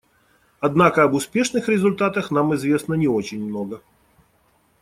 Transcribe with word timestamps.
Однако 0.59 1.03
об 1.03 1.13
успешных 1.13 1.69
результатах 1.69 2.31
нам 2.31 2.55
известно 2.55 2.95
не 2.95 3.07
очень 3.07 3.45
много. 3.45 3.83